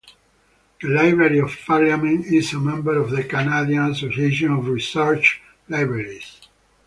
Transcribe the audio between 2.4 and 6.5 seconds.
a member of the Canadian Association of Research Libraries.